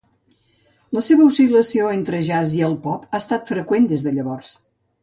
[0.97, 4.57] La seva oscil·lació entre el jazz i el pop ha estat freqüent des de llavors.